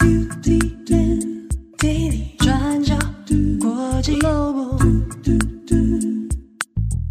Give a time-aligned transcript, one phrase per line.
[0.00, 1.48] UDN
[2.38, 2.96] 转角
[3.60, 4.78] 国际 Global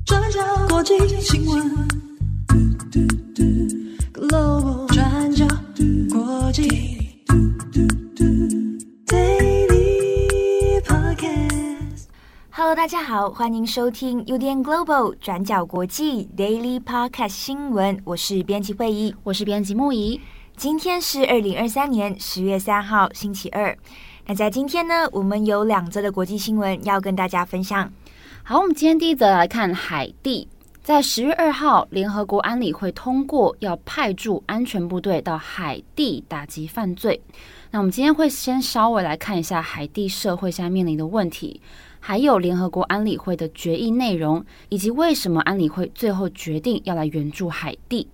[0.05, 1.87] 转角国际新闻
[4.13, 5.45] Global 转角
[6.11, 6.67] 国际
[9.07, 12.05] Daily Podcast。
[12.51, 20.19] Hello，大家好，欢迎收听 UDN Global 转角国际 Daily Podcast 新闻，我是编辑会议，我是编辑木仪。
[20.57, 23.77] 今天是二零二三年十月三号，星期二。
[24.25, 27.93] 那在今天呢，我们有两则的国际新闻要跟大家分享。
[28.41, 30.47] 好，我们今天第一则来看海地，
[30.81, 37.21] 在十月二号，联合国安理会通过要派驻安全部队到海地打击犯罪。
[37.69, 41.61] 那我们今天会先稍微来看一下海地社会现在面临的问题，
[41.99, 48.07] 还有联合国安理会的决议内容，以及为什么安理会最后决定要来援助海地。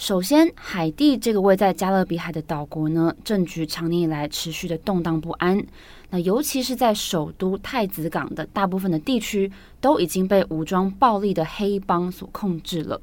[0.00, 5.62] 首先，海地这个位在加勒比海的岛国呢，政局长年以来持续的动荡不安。
[6.08, 12.98] 那尤其是在首都太子港的大部分的地区，都已经被武装暴力的黑帮所控制了。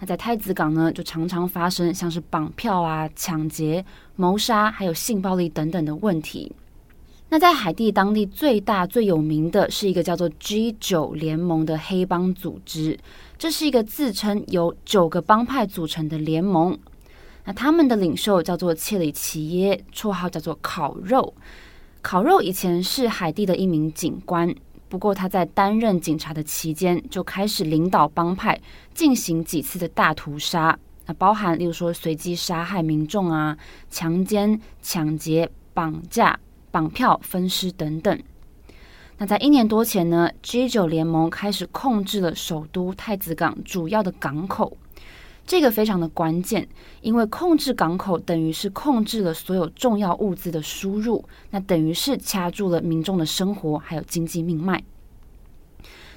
[0.00, 3.84] 那在太子港呢，就常常发生像是绑票啊、抢劫、
[4.16, 6.50] 谋杀，还有性暴力等等的问题。
[7.30, 12.98] 那在海地当地最大最有名的是一个叫做 G 九联盟的黑帮组织。
[13.36, 16.78] 这是一个自称由九个帮派组成的联盟。
[17.44, 21.34] 那他们的领袖叫做切里奇耶，绰号叫做烤肉。
[22.00, 24.54] 烤肉以前是海地的一名警官，
[24.88, 28.58] 不过他在担任警察的期间就开始领导帮派
[28.94, 33.58] 进行几次的大屠杀，那包含例如说随机杀害民众啊、
[33.90, 36.38] 强奸、抢劫、绑架、
[36.74, 38.20] 绑票、分尸等等。
[39.18, 44.76] 那在一年多前呢，G9 联盟开始控制了首都太子港主要的港口，
[45.46, 46.66] 这个非常的关键，
[47.00, 54.82] 因为控制港口等于是控制了所有重要物资的输入，那等于是掐住了民众的生活还有经济命脉。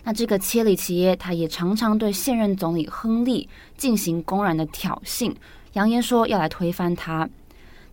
[0.03, 5.31] 那这个切里奇耶他也常常对现任总理亨利进行公然的挑衅，
[5.73, 7.29] 扬言说要来推翻他。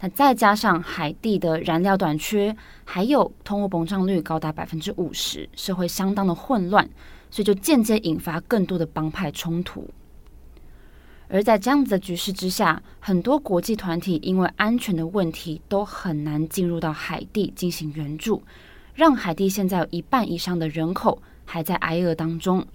[0.04, 2.54] 那再加上海地的燃料短缺，
[2.84, 6.86] 还有通货膨胀率高达百分之五十，社会相当的混乱，
[7.30, 9.88] 所以就间接引发更多的帮派冲突。
[11.28, 18.42] 而在这样子的局势之下，很多国际团体因为安全的问题，都很难进入到海地进行援助，
[18.94, 22.66] 让海地现在有一半以上的人口还在挨饿当中。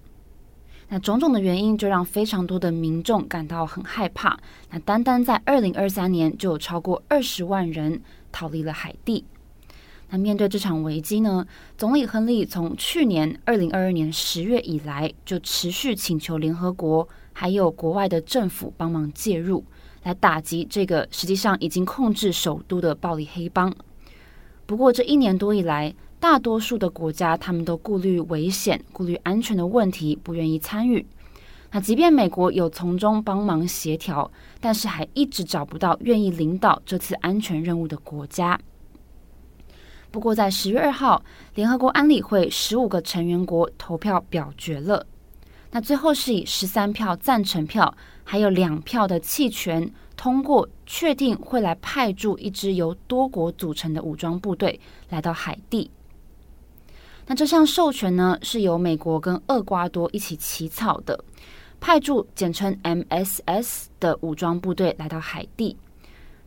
[0.89, 4.39] 那种种的原因，就让非常多的民众感到很害怕。
[4.71, 8.01] 那单单在二零二三年，就有超过二十万人
[8.31, 9.23] 逃离了海地。
[10.09, 11.45] 那面对这场危机呢，
[11.77, 19.63] 总理亨利从去年二零二二年十月以来，就持续请求联合国还有国外的政府帮忙介入，
[20.01, 23.71] 来打击这个实际上已经控制首都的暴力黑帮。
[24.65, 31.05] 不过这一年多以来，大多数的国家，他们都顾虑危险、顾虑安全的问题，不愿意参与。
[31.71, 34.29] 那即便美国有从中帮忙协调，
[34.59, 38.59] 但是还一直找不到愿意领导这次安全任务的国家。
[40.11, 41.23] 不过，在十月二号，
[41.55, 45.05] 联合国安理会十五个成员国投票表决了，
[45.71, 54.79] 那最后是以十三票赞成票，还有两票的弃权通过，确定会来派驻一支由多国组成的武装部队
[55.09, 55.91] 来到海地。
[57.29, 61.23] 那这项授权呢，是由美国跟厄瓜多一起起草的，
[61.79, 65.77] 派驻简称 MSS 的武装部队来到海地。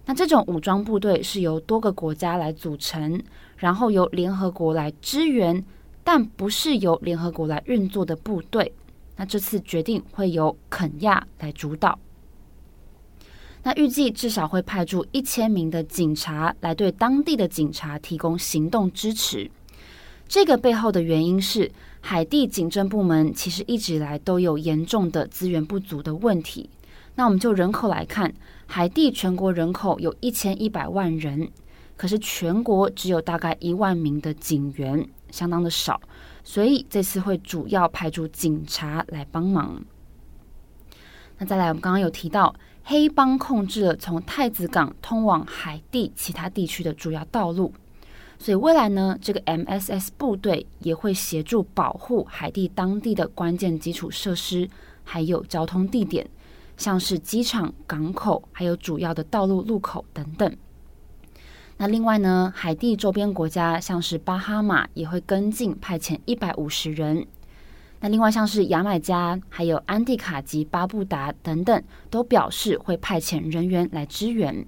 [0.04, 3.22] 那这种武装部队是由多个国家来组成，
[3.56, 5.65] 然后由联合国来支援，
[6.03, 8.75] 但不是由联合国来运作的部队。
[9.14, 11.97] 那这次决定会由肯亚来主导。
[13.62, 19.49] 那预计至少会派驻一千名的警察来对当地的警察提供行动支持。
[20.32, 21.70] 这个背后的原因是，
[22.00, 26.70] 海地警政部门其实一直以来都有严重的资源不足的问题。
[27.16, 28.32] 那我们就人口来看，
[28.65, 31.50] 海地全国人口有一千一百万人，
[31.99, 36.00] 可是全国只有大概一万名的警员，相当的少。
[36.43, 39.85] 所以这次会主要派出警察来帮忙。
[41.37, 42.55] 那再来，我们刚刚有提到，
[42.85, 47.75] 黑帮控制了从太子港通往海地其他地区的主要道路。
[48.43, 54.69] 所以未来呢，这个 MSS 部队也会协助保护海地当地的关键基础设施，
[55.05, 56.29] 还有交通地点，
[56.77, 60.56] 像是机场、港口，还有主要的道路路口等等。
[61.77, 67.25] 那另外呢，海地周边国家像是巴哈马也会跟进派遣一百五十人。
[68.00, 71.81] 那另外像是牙买加、还有安蒂卡及巴布达等等，
[72.11, 74.67] 都表示会派遣人员来支援。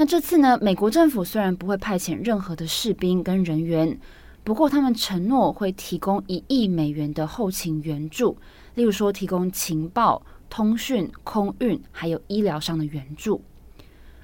[0.00, 4.00] 那这次呢，美国政府虽然不会派遣任何的士兵跟人员，
[4.42, 8.34] 不过他们承诺会提供一亿美元的后勤援助，
[8.76, 13.42] 例如说提供情报、通讯、空运，还有医疗上的援助。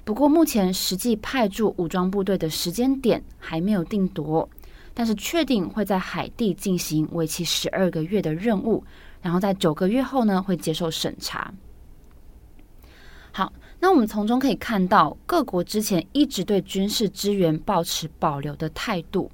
[0.03, 4.49] 不过目前实际派驻武装部队的时间点还没有定夺，
[4.95, 8.83] 但是确定会在海地进行为期十二个月的任务，
[9.21, 11.53] 然后在九个月后呢，会接受审查。
[13.79, 19.31] 那我们从中可以看到，各国之前一直对军事支援抱持保留的态度，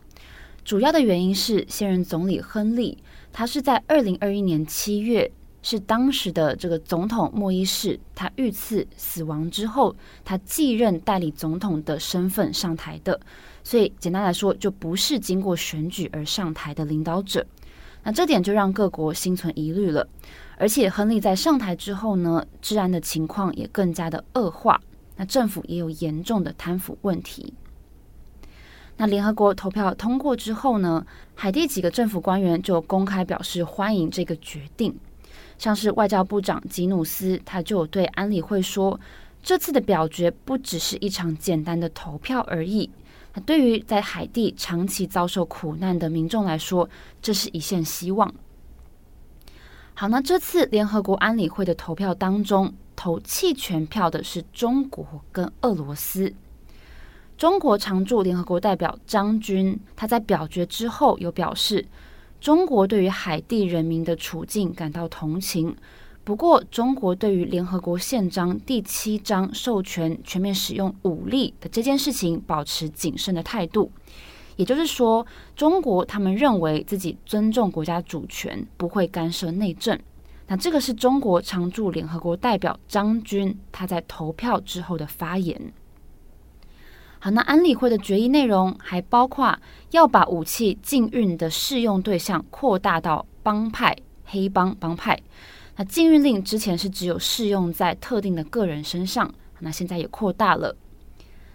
[0.65, 2.97] 主要的原因是现任总理亨利，
[3.31, 5.31] 他是在二零二一年七月，
[5.61, 9.95] 是当时的这个总统莫伊士他遇刺死亡之后，
[10.25, 13.17] 他继任代理总统的身份上台的，
[13.63, 17.45] 所以简单来说，就不是经过选举而上台的领导者。
[18.03, 20.07] 那这点就让各国心存疑虑了。
[20.57, 24.79] 而且亨利在上台之后呢，治安的情况也更加的恶化。
[25.15, 27.53] 那政府也有严重的贪腐问题。
[28.97, 34.95] 那联合国投票通过之后呢，海地几个政府官员就公开表示欢迎这个决定。
[35.57, 38.99] 像是外交部长吉努斯，他就对安理会说，
[39.41, 42.89] 这次的表决不只是一场简单的投票而已。
[43.33, 46.87] 那对于在海地长期遭受苦难的民众来说，
[47.21, 48.33] 这是一线希望。
[49.95, 56.33] 好，那这次联合国安理会的投票当中，投弃权票的是中国跟俄罗斯。
[57.37, 61.85] 中国常驻联合国代表张军，他在表决之后有表示，
[62.39, 65.75] 中国对于海地人民的处境感到同情，
[66.25, 73.91] 不过中国对于联合国宪章第七章授权全面使用武力的这件事情保持谨慎的态度。
[74.55, 79.99] 也就是说，中国他们认为自己尊重国家主权，不会干涉内政。
[80.47, 85.73] 那这个是中国常驻联合国代表张军他在投票之后的发言。
[87.19, 89.57] 好，那安理会的决议内容还包括
[89.91, 93.93] 要把武器禁运的适用对象扩大到帮派、
[94.23, 95.19] 黑帮帮派。
[95.75, 100.75] 那禁运令之前是只有适用在特定的个人身上，那现在也扩大了。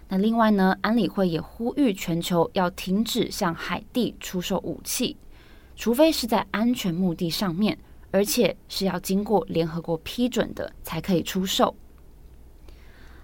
[0.09, 5.15] 那另外呢，安理会也呼吁全球要停止向海地出售武器，
[5.75, 7.77] 除非是在安全目的上面，
[8.11, 11.75] 而且是要经过联合国批准的才可以出售。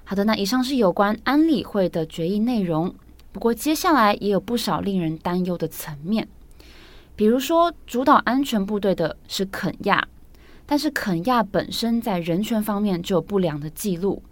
[0.04, 2.94] 好的，那以上是有关安理会的决议内容。
[3.32, 6.28] 不过接下来也有不少令人担忧的层面，
[7.16, 10.08] 比如说主导安全部队的是肯亚，
[10.66, 14.24] 但是肯亚本身在人权方面就有不良的记录。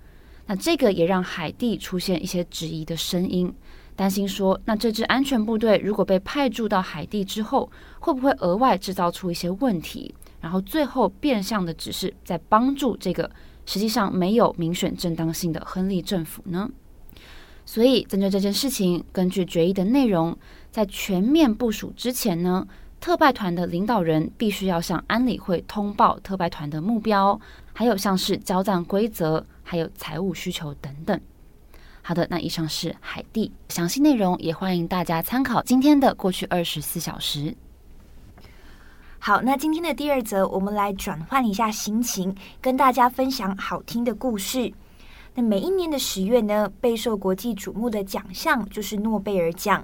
[0.45, 3.53] 那这个也让海地出现一些质疑的声音，
[3.95, 13.31] 担心说，那这支安全部队如果被派驻到海地之后，会不会额外制造出一些问题，然后最后变相的只是在帮助这个
[13.65, 16.69] 实际上没有民选正当性的亨利政府呢？
[17.65, 20.37] 所以针对这件事情，根据决议的内容，
[20.69, 22.67] 在全面部署之前呢，
[23.03, 27.37] 特派团的领导人必须要向安理会通报特派团的目标，
[27.73, 29.45] 还有像是交战规则。
[29.61, 31.19] 还有财务需求等等。
[32.01, 37.53] 好的，那以上是海地详细内容，也欢迎大家参考今天的过去二十四小时。
[39.19, 44.71] 好，那今天的第二则，我们来转换一下心情，跟大家分享好听的故事。
[45.35, 49.83] 那每一年的十月呢，备受国际瞩目的奖项就是诺贝尔奖。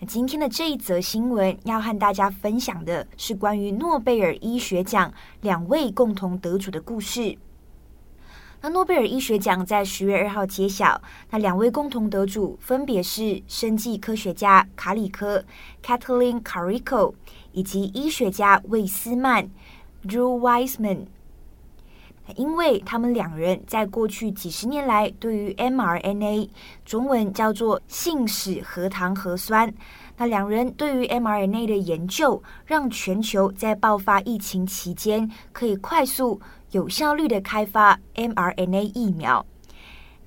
[0.00, 7.38] 那今天的这一则新闻要和大家分享的是关于诺贝尔医学奖两位共同得主的故事。
[8.60, 11.00] 那诺贝尔医学奖在十月二号揭晓，
[11.30, 15.44] 那两位共同得主分别是生计科学家卡里科
[15.80, 17.14] （Katalin Karikó）
[17.52, 19.48] 以及医学家魏斯曼
[20.04, 21.06] （Drew Weissman）。
[22.36, 26.48] 因为他们两人在过去几十年来，对于 mRNA（
[26.84, 29.72] 中文叫做信使核糖核酸），
[30.16, 36.40] 那两人对于 mRNA 的研究，让全球在爆发疫情期间可以快速。
[36.72, 39.46] 有效率的开发 mRNA 疫苗，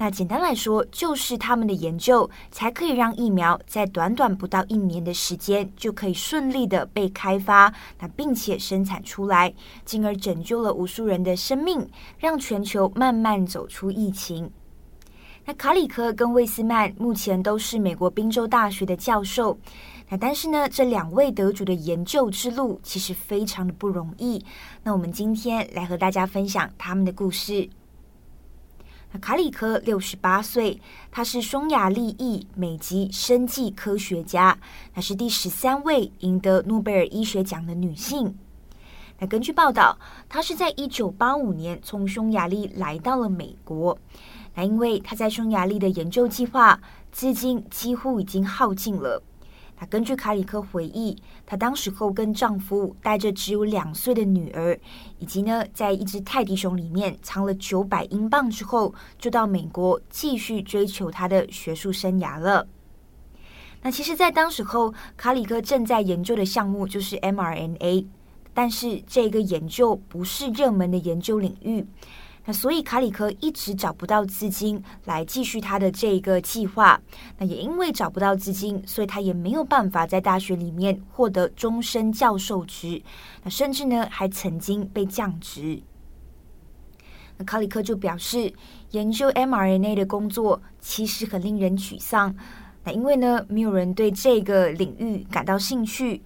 [0.01, 9.53] 那简单来说，就是他们的研究才可以让疫苗在短短不到一年的时间就可以顺利的被开发，那并且生产出来，
[9.85, 14.49] 进而拯救了无数人的生命，让全球慢慢走出疫情。
[15.45, 19.55] 那卡里科跟魏斯曼目前都是美国宾州大学的教授。
[20.09, 24.43] 那但是呢，这两位得主的研究之路其实非常的不容易。
[24.81, 27.69] 那我们今天来和大家分享他们的故事。
[29.19, 30.79] 卡里科六十八岁，
[31.11, 34.57] 她是匈牙利裔美籍生计科学家，
[34.93, 38.37] 那是第十三位赢得诺贝尔医学奖的女性。
[39.19, 39.97] 那根据报道，
[40.29, 43.97] 她是在一九八五年从匈牙利来到了美国。
[44.55, 46.79] 那因为她在匈牙利的研究计划
[47.11, 49.21] 资金几乎已经耗尽了。
[49.87, 54.79] 根据卡里克回忆，她当时候跟丈夫带着只有两岁的女儿，
[55.19, 62.67] 以及呢在一只泰迪熊里面藏了九百英镑之后，就到美国继续追求她的学术生涯了。
[63.81, 68.05] 那其实，在当时候，卡里克正在研究的项目就是 mRNA，
[68.53, 71.83] 但是这个研究不是热门的研究领域。
[72.43, 76.99] 那所以卡里科一直找不到资金来继续他的这一个计划。
[77.37, 82.99] 那也因为找不到资金，所以他也没有办法在大学里面获得终身教授职。
[83.43, 85.83] 那甚至呢，还曾经被降职。
[87.37, 88.51] 那卡里科就表示，
[88.89, 92.35] 研究 mRNA 的工作其实很令人沮丧。
[92.83, 96.19] 那因为呢，没有人对这个领域感到兴趣。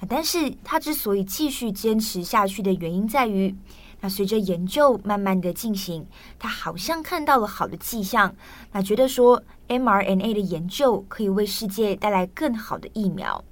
[0.00, 3.52] 那但是他之所以继续坚持下去的原因在于。
[4.00, 6.06] 那随着研究慢慢的进行，
[6.38, 8.34] 他好像看到了好的迹象，
[8.72, 13.42] 那觉得说 mRNA 的研究可以为世界带来更好的疫苗。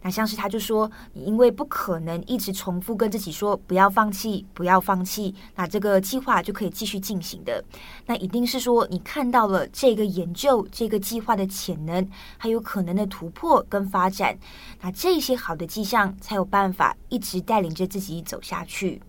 [0.00, 7.62] 那像是他就说，你因为不可能一直重复跟自己说不要放弃，不要放弃，那这个计划就可以继续进行的。
[8.06, 14.38] 那一定是说你看到了这个研究这个计划的潜能，还有可能的突破跟发展，
[14.80, 19.02] 那这些好的迹象才有办法一直带领着自己走下去。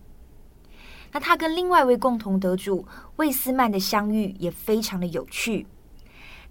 [1.12, 2.86] 那他跟另外一位共同得主
[3.16, 5.66] 魏斯曼的相遇也非常的有趣。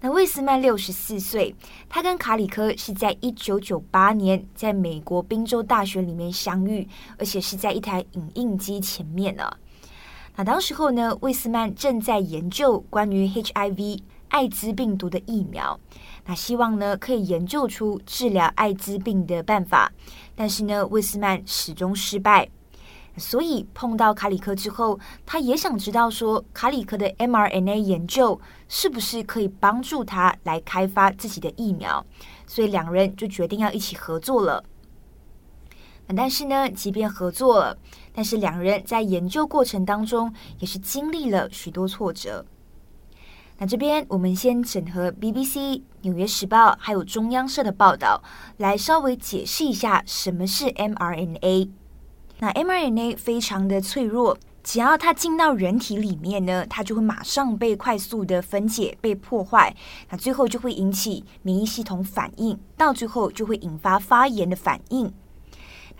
[0.01, 1.53] 那魏斯曼六十四岁，
[1.89, 6.87] 他跟卡里科是在一九九八年在美国宾州大学里面相遇，
[7.17, 9.51] 而且是在一台影印机前面呢。
[10.37, 13.99] 那当时候呢，魏斯曼正在研究关于 HIV
[14.29, 15.77] 艾滋病毒的疫苗，
[16.25, 19.91] 那希望呢可以研究出治疗艾滋病的办法，
[20.33, 22.47] 但是呢，魏斯曼始终失败。
[23.19, 32.05] 所以碰到卡里克之后，他也想知道说，卡里克的 mRNA 研究是不是可以帮助他来开发自己的疫苗，
[32.47, 34.63] 所以两人就决定要一起合作了。
[36.15, 37.77] 但是呢，即便合作了，
[38.11, 42.43] 但是两人在研究过程当中也是经历了许多挫折。
[43.59, 48.23] 那这边我们先整合 BBC、纽约时报还有中央社的报道，
[48.57, 51.69] 来稍微解释一下什么是 mRNA。
[52.39, 59.75] 那 mRNA 非常的脆弱，只要它进到人体里面呢，它就会马上被快速的分解、被破坏，
[60.09, 65.11] 那最后就会引起免疫系统反应，到最后就会引发发炎的反应。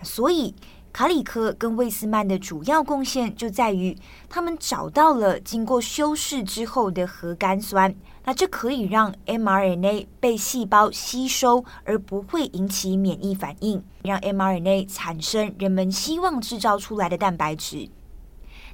[0.02, 0.54] 所以
[0.92, 3.96] 卡里科跟魏斯曼的主要贡献就在于，
[4.28, 7.94] 他们找到了经过修饰之后的核苷酸。
[8.24, 17.88] 那这可以让 mRNA 被细胞吸收，而不会引起免疫反应，让 mRNA 产生人们希望制造出来的蛋白质。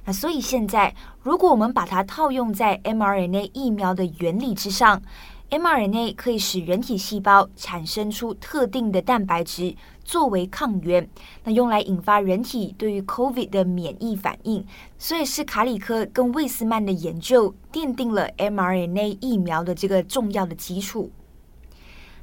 [0.05, 5.01] 那所以现在，如果我们把它套用在 mRNA 疫苗的原理之上。
[5.49, 9.73] mRNA 可以使人体细胞产生出特定的蛋白质
[10.03, 11.09] 作为抗原，
[11.45, 14.65] 那用来引发人体对于 COVID 的免疫反应。
[14.97, 21.09] 所以是卡里科跟魏斯曼的研究奠定了 mRNA 疫苗的这个重要的基础。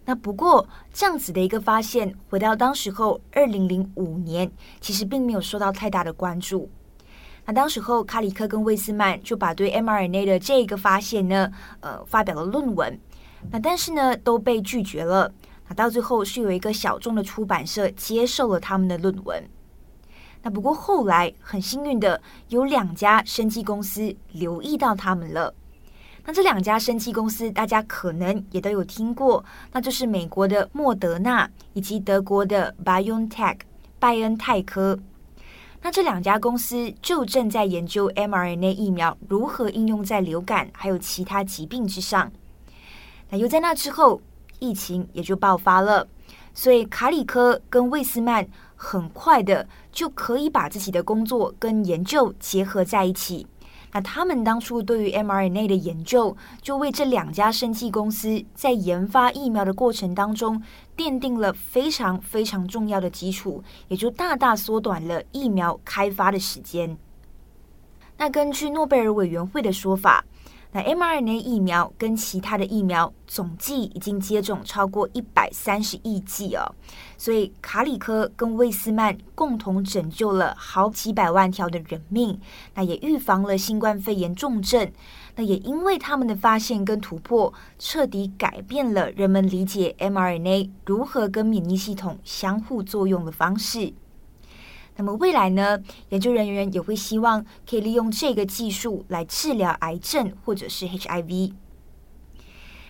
[0.05, 4.53] 那不过这样子的一个发现，回到当时候二零零五年，
[4.83, 6.69] 其实并没有受到太大的关注。
[7.47, 11.51] 那当时候卡里科跟魏斯曼就把对 mRNA 的这个发现呢，
[11.81, 12.99] 呃，发表了论文。
[13.51, 15.33] 那但是呢，都被拒绝了。
[15.69, 19.43] 那到最后是有一个小众的出版社接受了他们的论文。
[20.43, 25.55] 那不过后来很幸运的，有两家生技公司留意到他们了。
[26.27, 33.59] 那这两家生技公司大家可能也都有听过，那就是美国的莫德纳以及德国的 BioNTech
[33.99, 34.99] 拜恩泰科。
[35.81, 42.33] 那这两家公司就正在研究 mRNA 疫苗如何应用在流感还有其他疾病之上。
[43.35, 44.23] 那又在那之后，
[44.61, 46.07] 疫情也就爆发了，
[46.55, 53.45] 所以卡里科跟魏斯曼很快的就可以把自己的工作跟研究结合在一起。
[53.91, 60.63] 那他们当初对于 mRNA 的研究，就为这两家生技公司在研发疫苗的过程当中
[60.97, 66.97] 奠定了非常非常重要的基础，也就大大缩短了疫苗开发的时间。
[68.17, 70.25] 那根据诺贝尔委员会的说法，
[70.77, 76.67] 那 mRNA 疫苗跟其他的疫苗总计已经接种超过一百三十亿剂哦，
[77.17, 82.41] 所以卡里科跟魏斯曼共同拯救了好几百万条的人命，
[82.75, 84.91] 那也预防了新冠肺炎重症。
[85.37, 93.95] 那也因为他们的发现跟突破，彻底改变了人们理解 mRNA 如何跟免疫系统相互作用的方式。
[94.97, 95.79] 那么未来呢，
[96.11, 101.53] 研究人员也会希望可以利用这个技术来治疗癌症或者是 HIV。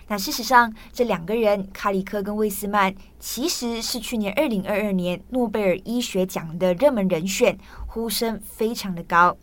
[0.07, 7.57] 那事实上，这两个人卡里克跟魏斯曼其实是去年二零二二年诺贝尔医学奖的热门人选，
[7.87, 9.35] 呼声非常的高。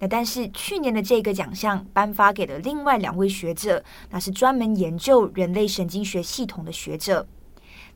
[0.00, 7.26] 那但是去年的这个奖项颁发给了另外两位学者，那是专门研究人类神经学系统的学者。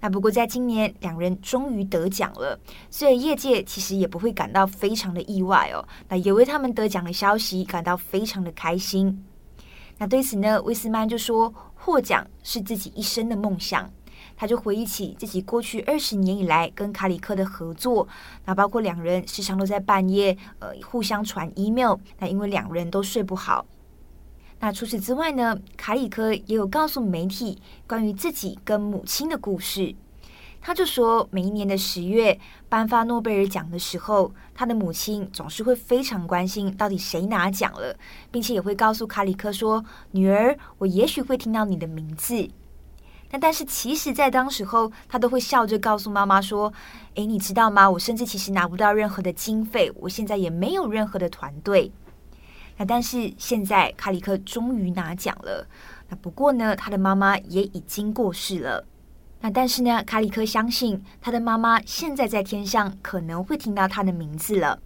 [0.00, 2.59] 那不过在今年两人终于得奖了，
[2.90, 5.87] 所以业界其实也不会感到非常的意外哦。
[6.09, 9.25] 那也为他们得奖的消息感到非常的开心。
[9.99, 11.55] 那对此呢，威斯曼就说。
[11.81, 13.88] 获奖是自己一生的梦想，
[14.37, 18.07] 他就回忆起自己过去二十年以来跟卡里克的合作，
[18.45, 23.64] 那包括两人时常都在半夜呃互相传 email，那因为两人都睡不好。
[24.61, 29.95] 那除此之外呢，卡里克也有告诉媒体关于自己跟母亲的故事。
[30.61, 32.37] 他就说，每一年的十月
[32.69, 37.97] 颁发诺贝尔奖的时候，他的母亲总是会非常关心到底谁拿奖了，
[38.33, 42.49] 并且也会告诉卡里克说：“女儿，我也许会听到你的名字。”
[43.31, 46.73] 那但是其实，在当时候，他都会笑着告诉妈妈说
[47.15, 47.88] ：“诶，你知道吗？
[47.88, 51.93] 我甚至其实拿不到任何的经费，我现在也没有任何的团队。”
[52.78, 55.66] 那但是现在，卡里克终于拿奖了。
[56.08, 58.87] 那不过呢，他的妈妈也已经过世了。
[59.40, 64.80] 那但是呢，卡里克相信他的妈妈现在在天上可能会听到他的名字了。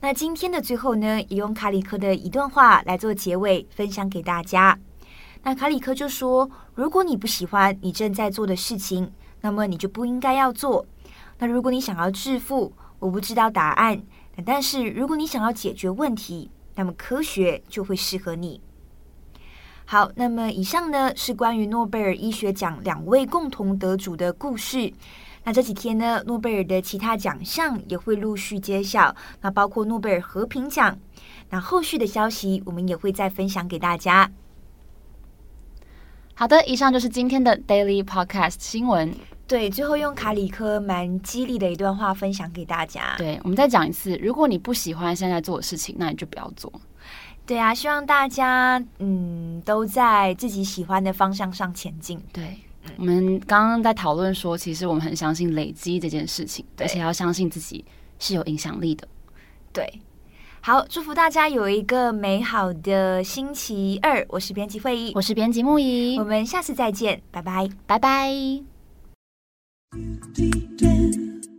[0.00, 4.78] 那今天的最后呢，也用卡里克的一段话来做结尾，分享给大家。
[5.42, 10.86] 那卡里克就说：“如果你不喜欢你正在做的事情，那么你就不应该要做。
[11.38, 14.00] 那如果你想要致富，我不知道答案。
[14.44, 18.60] 但是如果你想要解决问题，那么科学就会适合你。”
[19.84, 24.90] 好，那么以上呢是关于诺贝尔医学奖两位共同得主的故事。
[25.44, 30.96] 那这几天呢，诺贝尔的其他奖项也会陆续揭晓，那包括诺贝尔和平奖。
[31.50, 34.30] 那后续的消息我们也会再分享给大家。
[36.34, 39.12] 好的，以上就是今天的 Daily Podcast 新闻。
[39.52, 43.14] 对，最后用卡里科蛮激励的一段话分享给大家。
[43.18, 46.72] 对，我们再讲一次，如果你不喜欢现在做的事情，那你就不要做。
[47.44, 52.18] 对啊，希望大家嗯都在自己喜欢的方向上前进。
[52.32, 52.56] 对，
[52.96, 57.84] 我们刚刚在讨论说，其实我们很相信累积这件事情，而且要相信自己
[58.18, 59.06] 是有影响力的。
[59.70, 59.86] 对，
[60.62, 64.24] 好，祝福大家有一个美好的星期二。
[64.30, 68.71] 我是编辑会议，我是编辑木仪，我们下次再见，拜拜，拜拜。
[69.92, 71.10] beauty day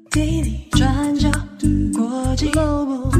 [0.10, 0.67] daddy
[2.52, 3.12] Global，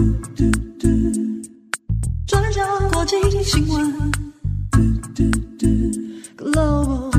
[2.26, 4.12] 转角国际新闻
[6.36, 7.12] Global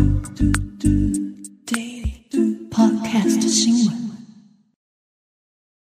[1.67, 4.04] Daily podcast 新闻